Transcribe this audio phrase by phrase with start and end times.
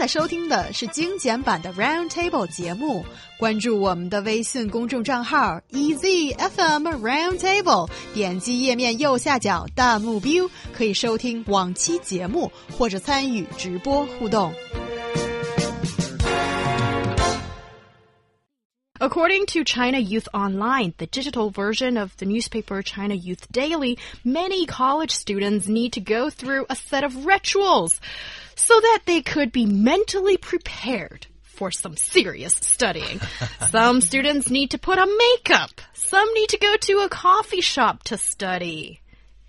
[0.00, 3.04] 在收听的是精简版的 Round Table 节目。
[3.38, 14.50] 关注我们的微信公众账号 EZFM Round Table，点击页面右下角弹幕 view，可以收听往期节目或者参与直播互动。
[19.02, 25.12] According to China Youth Online, the digital version of the newspaper China Youth Daily, many college
[25.12, 27.98] students need to go through a set of rituals
[28.56, 33.22] so that they could be mentally prepared for some serious studying.
[33.70, 35.70] some students need to put on makeup.
[35.94, 39.00] Some need to go to a coffee shop to study.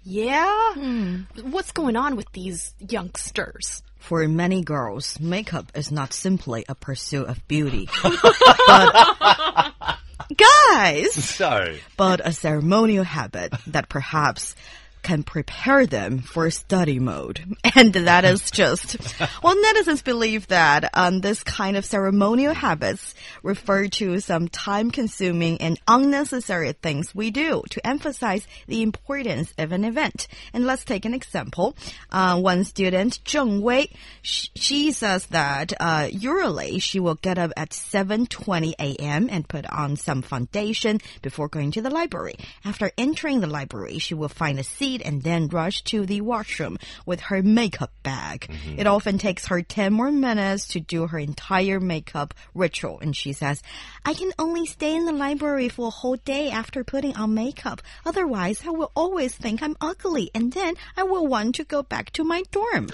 [0.02, 0.74] Yeah?
[0.76, 1.24] Hmm.
[1.44, 3.84] What's going on with these youngsters?
[4.02, 9.74] For many girls, makeup is not simply a pursuit of beauty, but
[10.36, 11.80] guys, Sorry.
[11.96, 14.56] but a ceremonial habit that perhaps
[15.02, 17.56] can prepare them for study mode.
[17.74, 18.98] And that is just,
[19.42, 25.60] well, netizens believe that um, this kind of ceremonial habits refer to some time consuming
[25.62, 30.28] and unnecessary things we do to emphasize the importance of an event.
[30.54, 31.76] And let's take an example.
[32.12, 33.90] Uh, one student, Zheng Wei,
[34.22, 39.30] sh- she says that uh, usually she will get up at 7.20 a.m.
[39.32, 42.36] and put on some foundation before going to the library.
[42.66, 46.80] After entering the library, she will find a seat and then rush to the washroom
[47.06, 48.48] with her makeup bag.
[48.50, 48.80] Mm-hmm.
[48.80, 53.00] It often takes her 10 more minutes to do her entire makeup ritual.
[53.00, 53.62] And she says,
[54.04, 57.84] I can only stay in the library for a whole day after putting on makeup.
[58.06, 62.10] Otherwise, I will always think I'm ugly and then I will want to go back
[62.14, 62.90] to my dorm.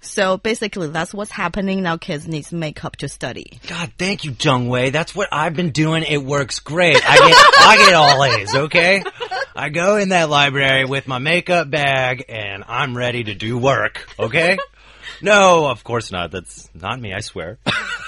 [0.00, 1.96] So basically, that's what's happening now.
[1.96, 3.58] Kids need makeup to study.
[3.66, 4.90] God, thank you, Jung Wei.
[4.90, 6.04] That's what I've been doing.
[6.08, 6.96] It works great.
[6.96, 9.02] I get, I get all A's, okay?
[9.54, 14.06] I go in that library with my makeup bag and I'm ready to do work,
[14.18, 14.58] okay?
[15.20, 16.30] No, of course not.
[16.30, 17.58] That's not me, I swear.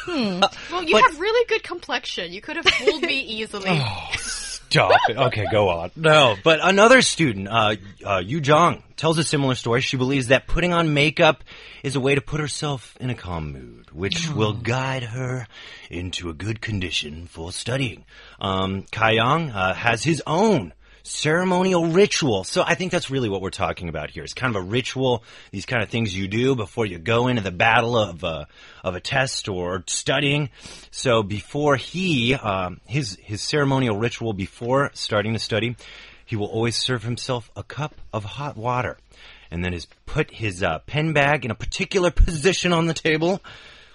[0.07, 2.33] Well, you have really good complexion.
[2.33, 3.69] You could have fooled me easily.
[3.69, 4.11] Oh,
[4.75, 5.17] Stop it.
[5.17, 5.93] Okay, go on.
[5.95, 9.81] No, but another student, uh, uh, Yu Zhang, tells a similar story.
[9.81, 11.45] She believes that putting on makeup
[11.85, 15.47] is a way to put herself in a calm mood, which will guide her
[15.91, 18.05] into a good condition for studying.
[18.41, 20.73] Um, Kai Yang uh, has his own
[21.05, 22.45] ceremonial ritual.
[22.45, 24.25] So I think that's really what we're talking about here.
[24.25, 25.23] It's kind of a ritual,
[25.53, 28.49] these kind of things you do before you go into the battle of a,
[28.83, 30.51] of a test or studying.
[30.91, 35.77] So before he, um, his, his ceremonial ritual before starting to study,
[36.25, 38.97] he will always serve himself a cup of hot water
[39.51, 43.41] and then his put his uh, pen bag in a particular position on the table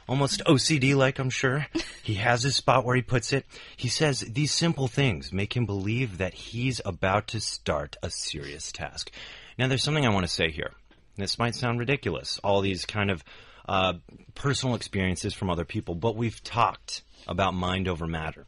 [0.10, 1.68] almost OCD like, I'm sure.
[2.02, 3.46] He has his spot where he puts it.
[3.78, 8.72] He says these simple things make him believe that he's about to start a serious
[8.72, 9.12] task.
[9.60, 10.72] Now, there's something I want to say here.
[11.18, 13.24] This might sound ridiculous, all these kind of
[13.68, 13.94] uh,
[14.34, 18.48] personal experiences from other people, but we've talked about mind over matter.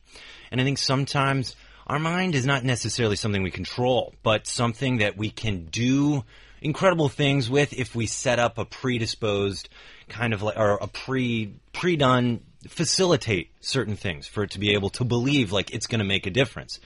[0.49, 1.55] And I think sometimes
[1.85, 6.23] our mind is not necessarily something we control, but something that we can do
[6.61, 9.67] incredible things with if we set up a predisposed
[10.07, 14.73] kind of like or a pre pre done facilitate certain things for it to be
[14.73, 16.79] able to believe like it's going to make a difference.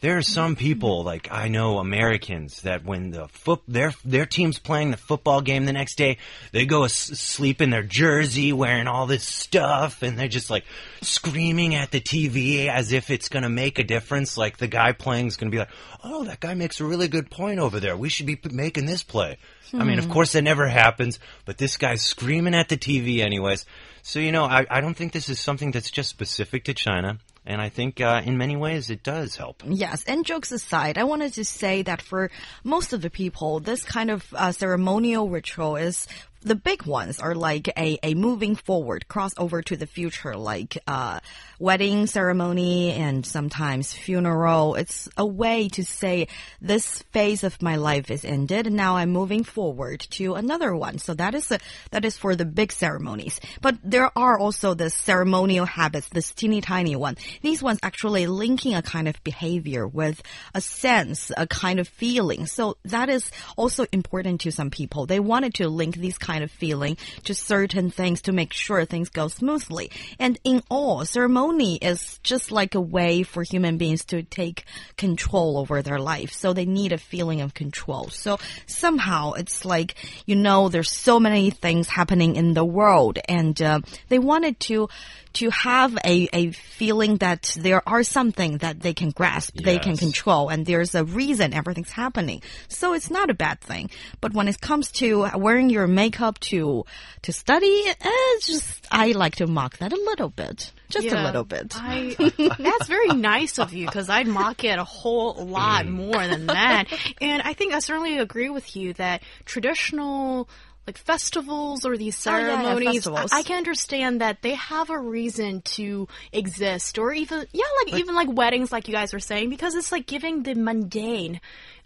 [0.00, 4.58] There are some people like I know Americans that when the foot their their team's
[4.58, 6.18] playing the football game the next day,
[6.52, 10.64] they go s- sleep in their jersey wearing all this stuff and they're just like
[11.00, 14.92] screaming at the TV as if it's going to make a difference like the guy
[14.92, 15.72] playing is going to be like,
[16.02, 17.96] "Oh, that guy makes a really good point over there.
[17.96, 19.38] We should be p- making this play."
[19.72, 20.12] I mean, of hmm.
[20.12, 23.66] course that never happens, but this guy's screaming at the TV anyways.
[24.02, 27.18] So, you know, I, I don't think this is something that's just specific to China.
[27.46, 29.62] And I think uh, in many ways it does help.
[29.66, 32.30] Yes, and jokes aside, I wanted to say that for
[32.62, 36.06] most of the people, this kind of uh, ceremonial ritual is
[36.44, 40.76] the big ones are like a, a moving forward, cross over to the future, like
[40.86, 41.20] uh,
[41.58, 44.74] wedding ceremony and sometimes funeral.
[44.74, 46.28] It's a way to say
[46.60, 48.66] this phase of my life is ended.
[48.66, 50.98] and Now I'm moving forward to another one.
[50.98, 51.58] So that is a,
[51.90, 53.40] that is for the big ceremonies.
[53.62, 57.16] But there are also the ceremonial habits, this teeny tiny one.
[57.40, 60.22] These ones actually linking a kind of behavior with
[60.54, 62.46] a sense, a kind of feeling.
[62.46, 65.06] So that is also important to some people.
[65.06, 69.08] They wanted to link these kind of feeling to certain things to make sure things
[69.08, 69.90] go smoothly.
[70.18, 74.64] And in all, ceremony is just like a way for human beings to take
[74.96, 76.32] control over their life.
[76.32, 78.08] So they need a feeling of control.
[78.08, 79.94] So somehow it's like,
[80.26, 84.88] you know, there's so many things happening in the world and uh, they wanted to
[85.34, 89.96] to have a, a feeling that there are something that they can grasp, they can
[89.96, 92.42] control, and there's a reason everything's happening.
[92.68, 93.90] So it's not a bad thing.
[94.20, 96.84] But when it comes to wearing your makeup to
[97.22, 101.22] to study, eh, it's just I like to mock that a little bit, just a
[101.22, 101.74] little bit.
[101.74, 102.14] I,
[102.58, 106.86] that's very nice of you because I'd mock it a whole lot more than that.
[107.20, 110.48] And I think I certainly agree with you that traditional
[110.86, 113.06] like festivals or these Oh, yeah, yeah, ceremonies.
[113.06, 117.94] I, I can understand that they have a reason to exist or even, yeah, like
[118.00, 121.40] even like weddings, like you guys were saying, because it's like giving the mundane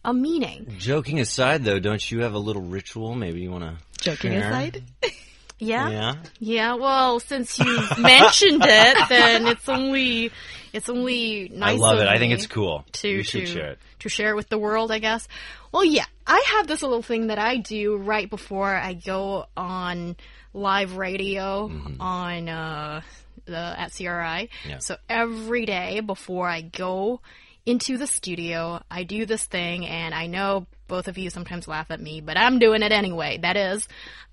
[0.05, 0.75] a meaning.
[0.79, 3.15] Joking aside, though, don't you have a little ritual?
[3.15, 4.83] Maybe you want to Joking aside.
[5.61, 5.89] Yeah.
[5.89, 6.15] Yeah.
[6.39, 7.65] Yeah, well, since you
[7.99, 10.31] mentioned it, then it's only
[10.73, 11.77] it's only nice.
[11.77, 12.09] I love it.
[12.09, 12.85] I think it's cool.
[12.93, 13.79] To you should to, share it.
[14.01, 15.27] to share it with the world, I guess.
[15.73, 20.17] Well, yeah, I have this little thing that I do right before I go on
[20.55, 21.71] live radio
[22.01, 23.01] on uh,
[23.45, 24.51] the at CRI.
[24.67, 24.79] Yeah.
[24.79, 27.21] So every day before I go
[27.67, 31.91] into the studio, I do this thing, and I know both of you sometimes laugh
[31.91, 33.39] at me, but I'm doing it anyway.
[33.39, 33.87] That is,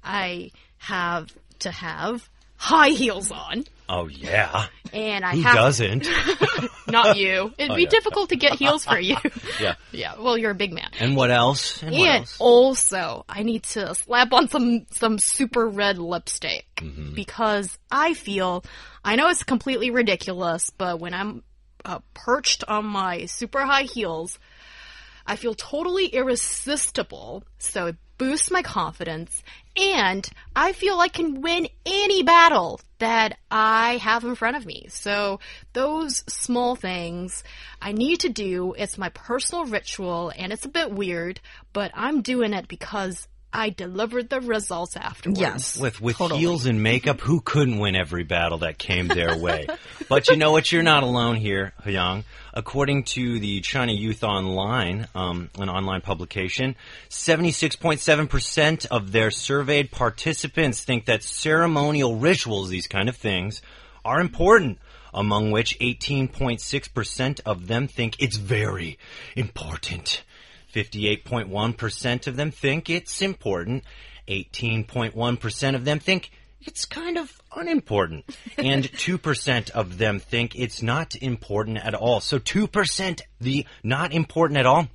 [0.04, 1.30] I have
[1.60, 3.66] to have high heels on.
[3.88, 4.66] Oh yeah.
[4.94, 6.08] And I Who have doesn't?
[6.88, 7.54] not you.
[7.58, 7.90] It'd be yeah.
[7.90, 9.18] difficult to get heels for you.
[9.60, 9.76] yeah.
[9.92, 10.16] yeah.
[10.18, 10.90] Well, you're a big man.
[11.00, 11.84] And what else?
[11.84, 12.38] And what else?
[12.40, 17.14] also, I need to slap on some some super red lipstick Mm-hmm.
[17.14, 18.64] because I feel
[19.04, 21.44] I know it's completely ridiculous, but when I'm
[21.86, 24.40] uh, perched on my super high heels,
[25.28, 27.44] I feel totally irresistible.
[27.60, 29.44] So it boosts my confidence,
[29.78, 34.88] and I feel I can win any battle that I have in front of me.
[34.90, 35.40] So
[35.74, 37.44] those small things
[37.82, 38.74] I need to do.
[38.78, 41.40] It's my personal ritual, and it's a bit weird,
[41.74, 45.40] but I'm doing it because I delivered the results afterwards.
[45.40, 45.78] Yes.
[45.80, 46.42] With with Totally.
[46.42, 49.68] heels and makeup, who couldn't win every battle that came their way?
[50.10, 50.72] but you know what?
[50.72, 52.26] You're not alone here, Hyang.
[52.54, 56.76] According to the China Youth Online, um, an online publication,
[57.10, 63.62] 76.7% of their surveyed participants think that ceremonial rituals, these kind of things,
[64.04, 64.80] are important.
[65.14, 69.00] Among which 18.6% of them think it's very
[69.38, 70.26] important.
[70.76, 73.84] 58.1% of them think it's important.
[74.28, 76.32] 18.1% of them think
[76.62, 78.26] it's kind of unimportant.
[78.58, 82.20] And 2% of them think it's not important at all.
[82.20, 84.88] So 2%, the not important at all,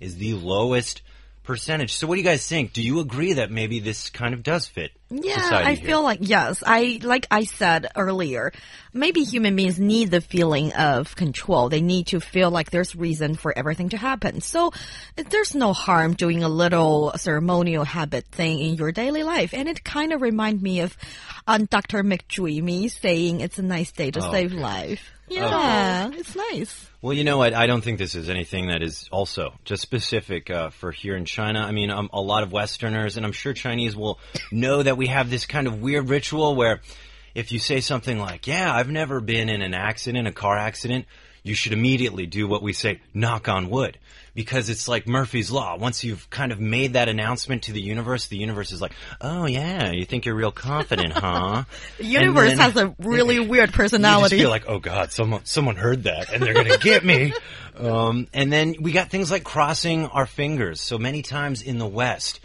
[0.00, 1.02] is the lowest
[1.48, 1.94] percentage.
[1.94, 2.72] So what do you guys think?
[2.72, 5.34] Do you agree that maybe this kind of does fit Yeah,
[5.64, 5.86] I here?
[5.88, 6.62] feel like yes.
[6.64, 8.52] I like I said earlier,
[8.92, 11.70] maybe human beings need the feeling of control.
[11.70, 14.40] They need to feel like there's reason for everything to happen.
[14.42, 14.72] So
[15.16, 19.54] there's no harm doing a little ceremonial habit thing in your daily life.
[19.54, 20.96] And it kind of remind me of
[21.46, 22.04] um, Dr.
[22.04, 24.60] McDreamy saying it's a nice day to Oh, save okay.
[24.62, 25.10] life.
[25.30, 26.88] Yeah, it's nice.
[27.00, 27.54] Well, you know what?
[27.54, 31.24] I don't think this is anything that is also just specific uh, for here in
[31.24, 31.60] China.
[31.60, 34.18] I mean, um, a lot of Westerners, and I'm sure Chinese will
[34.50, 36.80] know that we have this kind of weird ritual where
[37.34, 41.06] if you say something like, Yeah, I've never been in an accident, a car accident,
[41.44, 43.98] you should immediately do what we say, knock on wood.
[44.38, 45.76] Because it's like Murphy's Law.
[45.76, 49.46] Once you've kind of made that announcement to the universe, the universe is like, Oh,
[49.46, 51.64] yeah, you think you're real confident, huh?
[51.98, 54.36] The universe then- has a really weird personality.
[54.36, 57.32] you just feel like, oh god, someone someone heard that and they're gonna get me.
[57.78, 60.80] Um, and then we got things like crossing our fingers.
[60.80, 62.40] So many times in the West,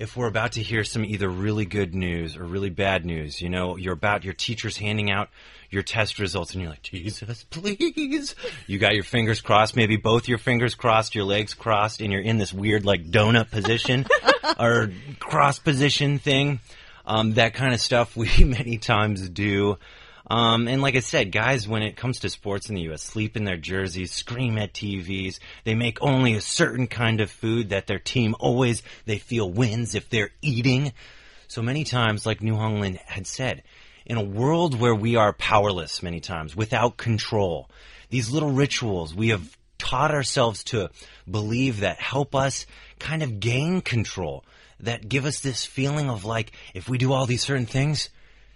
[0.00, 3.50] if we're about to hear some either really good news or really bad news, you
[3.50, 5.28] know, you're about your teacher's handing out
[5.68, 8.34] your test results and you're like, Jesus, please.
[8.66, 12.22] You got your fingers crossed, maybe both your fingers crossed, your legs crossed, and you're
[12.22, 14.06] in this weird like donut position
[14.58, 16.60] or cross position thing.
[17.04, 19.76] Um, that kind of stuff we many times do.
[20.30, 23.36] Um, and like I said, guys, when it comes to sports in the U.S., sleep
[23.36, 25.40] in their jerseys, scream at TVs.
[25.64, 29.96] They make only a certain kind of food that their team always they feel wins
[29.96, 30.92] if they're eating.
[31.48, 33.64] So many times, like Niu Honglin had said,
[34.06, 37.68] in a world where we are powerless many times, without control,
[38.10, 40.90] these little rituals we have taught ourselves to
[41.28, 42.66] believe that help us
[43.00, 44.44] kind of gain control,
[44.78, 48.10] that give us this feeling of like, if we do all these certain things,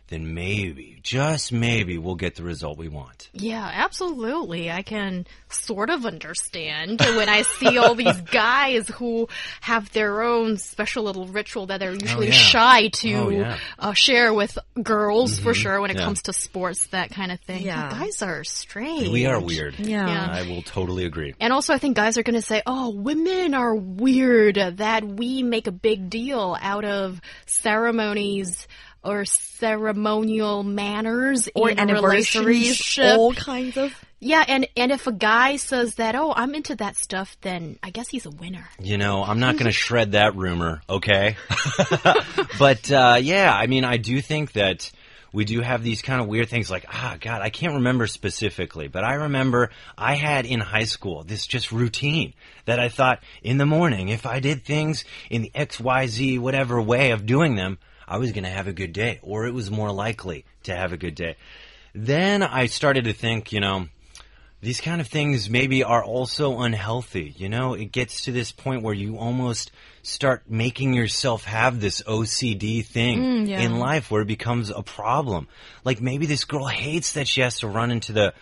[0.09, 3.31] then maybe, just maybe, we'll get the result we want.
[3.33, 4.71] Yeah, absolutely.
[4.71, 9.29] I can sort of understand when I see all these guys who
[9.63, 12.33] have their own special little ritual that they're usually yeah.
[12.33, 13.59] shy to Oh, yeah.
[13.79, 16.05] uh, share with girls for sure when it Yeah.
[16.05, 17.63] comes to sports, that kind of thing.
[17.63, 17.91] Yeah.
[17.91, 19.09] guys are strange.
[19.09, 19.79] We are weird.
[19.79, 20.07] Yeah.
[20.07, 20.29] Yeah.
[20.31, 21.35] I will totally agree.
[21.41, 25.43] And also, I think guys are going to say, oh, women are weird, that we
[25.43, 28.69] make a big deal out of ceremonies
[29.05, 33.93] or ceremonial manners Or in anniversaries, all kinds of.
[34.21, 37.91] Yeah, and and if a guy says that, oh, I'm into that stuff, then I
[37.91, 38.67] guess he's a winner.
[38.81, 41.37] You know, I'm not going to shred that rumor, okay?
[42.59, 44.91] but uh, yeah, I mean, I do think that
[45.35, 48.87] we do have these kind of weird things like, ah, God, I can't remember specifically,
[48.87, 52.35] but I remember I had in high school this just routine
[52.67, 57.11] that I thought in the morning, if I did things in the XYZ, whatever way
[57.11, 59.93] of doing them, I was going to have a good day, or it was more
[59.93, 61.37] likely to have a good day.
[61.95, 63.87] Then I started to think, you know,
[64.65, 67.35] these kind of things maybe are also unhealthy.
[67.37, 69.71] You know, it gets to this point where you almost
[70.03, 73.61] start making yourself have this OCD thing yeah.
[73.61, 75.49] in life where it becomes a problem.
[75.85, 78.35] Like maybe this girl hates that she has to run into the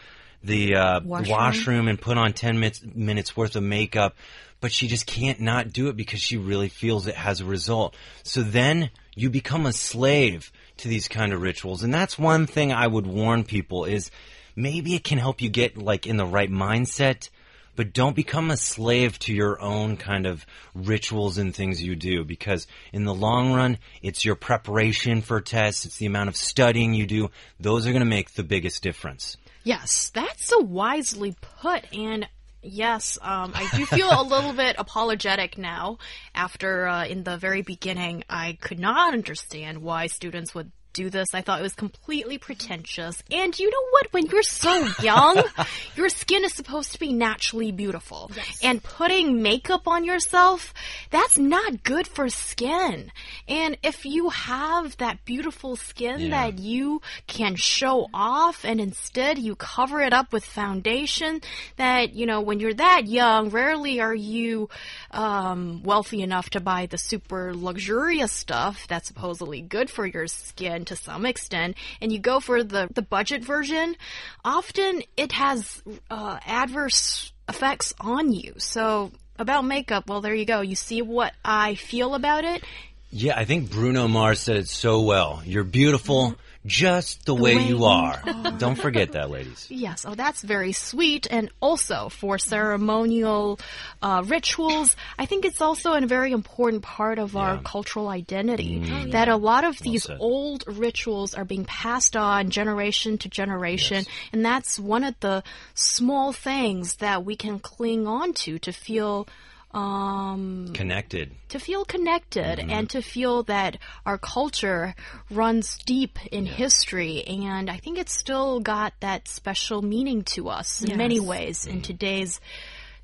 [0.45, 1.31] the uh, Washroom.
[1.31, 4.17] washroom and put on 10 minutes, minutes worth of makeup,
[4.63, 7.97] but she just can't not do it because she really feels it has a result.
[8.23, 11.83] So then you become a slave to these kind of rituals.
[11.83, 14.13] And that's one thing I would warn people is
[14.55, 17.29] maybe it can help you get like in the right mindset,
[17.75, 22.25] but don't become a slave to your own kind of rituals and things you do
[22.25, 26.95] because in the long run, it's your preparation for tests, it's the amount of studying
[26.95, 27.31] you do.
[27.59, 29.37] Those are going to make the biggest difference.
[29.65, 31.93] Yes, that's so wisely put.
[31.93, 32.29] And
[32.63, 35.99] yes, um, I do feel a little bit apologetic now.
[36.35, 41.35] After uh, in the very beginning, I could not understand why students would do this.
[41.35, 43.23] I thought it was completely pretentious.
[43.31, 44.13] And you know what?
[44.13, 45.43] When you're so young,
[45.97, 48.31] your skin is supposed to be naturally beautiful.
[48.63, 50.73] And putting makeup on yourself,
[51.11, 53.11] that's not good for skin.
[53.49, 56.31] And if you have that beautiful skin Yeah.
[56.51, 61.41] that you can show off and instead you cover it up with foundation
[61.77, 64.69] that, you know, when you're that young, rarely are you
[65.11, 70.82] um, wealthy enough to buy the super luxurious stuff that's supposedly good for your skin
[70.87, 73.97] to some extent, and you go for the, the budget version,
[74.45, 78.55] often it has uh, adverse effects on you.
[78.59, 80.61] So, about makeup, well, there you go.
[80.61, 82.63] You see what I feel about it.
[83.11, 85.43] Yeah, I think Bruno Mars said it so well.
[85.45, 88.23] You're beautiful just the, way, way you are.
[88.59, 89.67] Don't forget that, ladies.
[89.69, 91.27] Yes, oh, that's very sweet.
[91.31, 93.59] And also for ceremonial
[94.01, 98.79] uh, rituals, I think it's also a very important part of our cultural identity.
[99.11, 100.19] That a lot of these said.
[100.21, 105.43] old rituals are being passed on generation to generation, and that's one of the
[105.75, 109.27] small things that we can cling on to to feel.
[109.75, 111.31] Um, Connected.
[111.49, 114.95] to feel connected and to feel that our culture
[115.31, 117.25] runs deep in history.
[117.25, 121.81] And I think it's still got that special meaning to us in many ways in
[121.81, 122.39] today's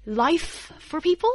[0.05, 1.33] life for people.